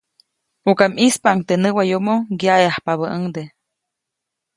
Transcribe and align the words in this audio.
ʼUka 0.65 0.85
ʼmispaʼuŋ 0.91 1.39
teʼ 1.47 1.59
näwayomo, 1.63 2.15
ŋyaʼeʼajpabäʼuŋde. 2.37 3.43